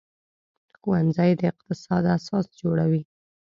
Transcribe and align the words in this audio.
ښوونځی 0.77 1.31
د 1.39 1.41
اقتصاد 1.51 2.03
اساس 2.17 2.45
جوړوي 2.61 3.01